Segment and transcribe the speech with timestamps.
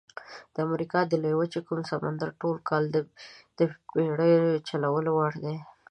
[0.53, 2.83] د امریکا لویې وچې کوم سمندرګي ټول کال
[3.59, 3.59] د
[3.91, 5.55] بېړیو چلولو وړ دي؟